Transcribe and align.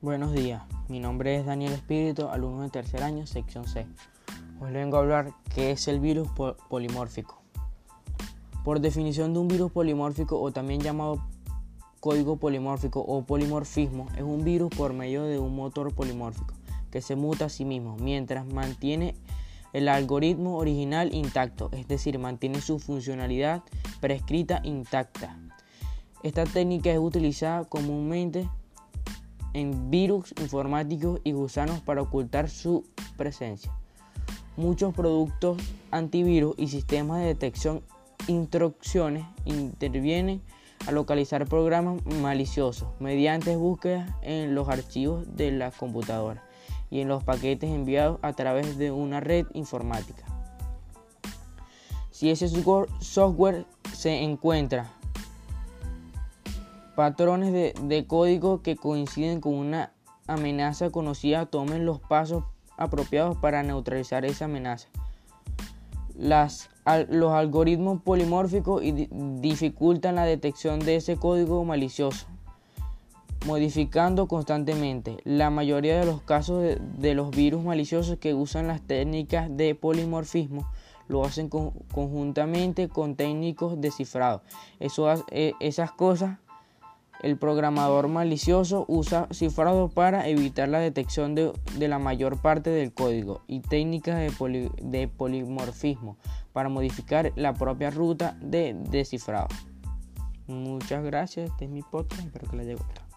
Buenos 0.00 0.32
días, 0.32 0.62
mi 0.86 1.00
nombre 1.00 1.34
es 1.34 1.44
Daniel 1.44 1.72
Espíritu, 1.72 2.28
alumno 2.28 2.62
de 2.62 2.70
tercer 2.70 3.02
año, 3.02 3.26
sección 3.26 3.66
C. 3.66 3.84
Hoy 4.60 4.70
vengo 4.70 4.96
a 4.96 5.00
hablar 5.00 5.32
qué 5.52 5.72
es 5.72 5.88
el 5.88 5.98
virus 5.98 6.28
polimórfico. 6.68 7.42
Por 8.62 8.78
definición 8.78 9.32
de 9.32 9.40
un 9.40 9.48
virus 9.48 9.72
polimórfico 9.72 10.40
o 10.40 10.52
también 10.52 10.80
llamado 10.82 11.26
código 11.98 12.36
polimórfico 12.36 13.00
o 13.00 13.26
polimorfismo, 13.26 14.06
es 14.14 14.22
un 14.22 14.44
virus 14.44 14.72
por 14.72 14.92
medio 14.92 15.24
de 15.24 15.40
un 15.40 15.56
motor 15.56 15.92
polimórfico 15.92 16.54
que 16.92 17.02
se 17.02 17.16
muta 17.16 17.46
a 17.46 17.48
sí 17.48 17.64
mismo 17.64 17.96
mientras 17.96 18.46
mantiene 18.46 19.16
el 19.72 19.88
algoritmo 19.88 20.58
original 20.58 21.12
intacto, 21.12 21.70
es 21.72 21.88
decir, 21.88 22.20
mantiene 22.20 22.60
su 22.60 22.78
funcionalidad 22.78 23.64
prescrita 23.98 24.60
intacta. 24.62 25.36
Esta 26.22 26.44
técnica 26.44 26.92
es 26.92 27.00
utilizada 27.00 27.64
comúnmente 27.64 28.48
en 29.58 29.90
virus 29.90 30.32
informáticos 30.40 31.20
y 31.24 31.32
gusanos 31.32 31.80
para 31.80 32.02
ocultar 32.02 32.48
su 32.48 32.84
presencia. 33.16 33.72
Muchos 34.56 34.94
productos 34.94 35.58
antivirus 35.90 36.54
y 36.56 36.68
sistemas 36.68 37.20
de 37.20 37.26
detección 37.26 37.82
instrucciones 38.28 39.24
intervienen 39.46 40.42
a 40.86 40.92
localizar 40.92 41.46
programas 41.46 42.04
maliciosos 42.06 42.88
mediante 43.00 43.56
búsquedas 43.56 44.10
en 44.22 44.54
los 44.54 44.68
archivos 44.68 45.26
de 45.36 45.50
la 45.50 45.70
computadora 45.70 46.44
y 46.90 47.00
en 47.00 47.08
los 47.08 47.24
paquetes 47.24 47.70
enviados 47.70 48.18
a 48.22 48.32
través 48.34 48.78
de 48.78 48.92
una 48.92 49.20
red 49.20 49.46
informática. 49.54 50.24
Si 52.10 52.30
ese 52.30 52.48
software 53.00 53.66
se 53.92 54.22
encuentra 54.22 54.97
patrones 56.98 57.52
de, 57.52 58.06
código 58.08 58.60
que 58.60 58.74
coinciden 58.74 59.40
con 59.40 59.54
una 59.54 59.92
amenaza 60.26 60.90
conocida 60.90 61.46
tomen 61.46 61.86
los 61.86 62.00
pasos 62.00 62.42
apropiados 62.76 63.36
para 63.36 63.62
neutralizar 63.62 64.24
esa 64.24 64.46
amenaza. 64.46 64.88
los 66.16 67.32
algoritmos 67.32 68.02
polimórficos 68.02 68.82
dificultan 69.40 70.16
la 70.16 70.24
detección 70.24 70.80
de 70.80 70.96
ese 70.96 71.16
código 71.16 71.64
malicioso, 71.64 72.26
modificando 73.46 74.26
constantemente. 74.26 75.18
La 75.22 75.50
mayoría 75.50 76.00
de 76.00 76.04
los 76.04 76.20
casos 76.22 76.64
de, 76.98 77.14
los 77.14 77.30
virus 77.30 77.62
maliciosos 77.62 78.18
que 78.18 78.34
usan 78.34 78.66
las 78.66 78.82
técnicas 78.82 79.56
de 79.56 79.76
polimorfismo 79.76 80.68
lo 81.06 81.24
hacen 81.24 81.48
conjuntamente 81.48 82.88
con 82.88 83.14
técnicos 83.14 83.80
de 83.80 83.92
cifrado. 83.92 84.42
E, 84.80 85.54
esas 85.60 85.92
cosas 85.92 86.38
el 87.22 87.36
programador 87.36 88.08
malicioso 88.08 88.84
usa 88.88 89.28
cifrado 89.32 89.88
para 89.88 90.28
evitar 90.28 90.68
la 90.68 90.78
detección 90.78 91.34
de, 91.34 91.52
la 91.78 91.98
mayor 91.98 92.40
parte 92.40 92.70
del 92.70 92.92
código 92.92 93.42
y 93.46 93.60
técnicas 93.60 94.18
de, 94.18 95.08
polimorfismo 95.08 96.16
para 96.52 96.68
modificar 96.68 97.32
la 97.36 97.54
propia 97.54 97.90
ruta 97.90 98.36
de 98.40 98.74
descifrado. 98.90 99.48
Muchas 100.46 101.04
gracias, 101.04 101.50
este 101.50 101.66
es 101.66 101.70
mi 101.70 101.82
podcast, 101.82 102.24
espero 102.24 102.50
que 102.50 102.56
les 102.56 102.66
haya 102.66 102.76
gustado. 102.76 103.07